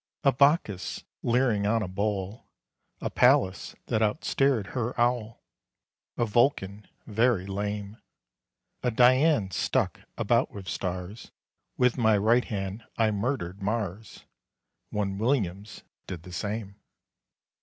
A 0.23 0.31
Bacchus, 0.31 1.03
leering 1.21 1.67
on 1.67 1.83
a 1.83 1.87
bowl, 1.87 2.47
A 3.01 3.11
Pallas 3.11 3.75
that 3.85 4.01
out 4.01 4.23
stared 4.25 4.65
her 4.73 4.99
owl, 4.99 5.43
A 6.17 6.25
Vulcan 6.25 6.87
very 7.05 7.45
lame; 7.45 8.01
A 8.81 8.89
Dian 8.89 9.51
stuck 9.51 9.99
about 10.17 10.49
with 10.49 10.67
stars, 10.67 11.29
With 11.77 11.99
my 11.99 12.17
right 12.17 12.45
hand 12.45 12.83
I 12.97 13.11
murdered 13.11 13.61
Mars 13.61 14.25
(One 14.89 15.19
Williams 15.19 15.83
did 16.07 16.23
the 16.23 16.33
same). 16.33 16.79